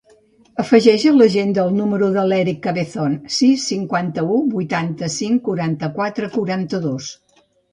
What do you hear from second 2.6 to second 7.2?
Cabezon: sis, cinquanta-u, vuitanta-cinc, quaranta-quatre, quaranta-dos.